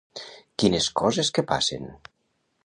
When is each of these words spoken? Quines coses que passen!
Quines 0.63 0.87
coses 1.01 1.29
que 1.37 1.45
passen! 1.53 1.87